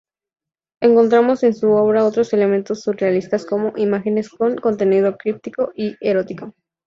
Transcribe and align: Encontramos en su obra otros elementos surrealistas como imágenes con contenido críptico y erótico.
Encontramos 0.81 1.43
en 1.43 1.53
su 1.53 1.69
obra 1.73 2.03
otros 2.05 2.33
elementos 2.33 2.81
surrealistas 2.81 3.45
como 3.45 3.73
imágenes 3.77 4.29
con 4.29 4.55
contenido 4.55 5.15
críptico 5.15 5.73
y 5.75 5.95
erótico. 6.01 6.55